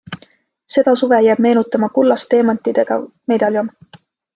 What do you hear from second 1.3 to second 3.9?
meenutama kullast teemantidega medaljon.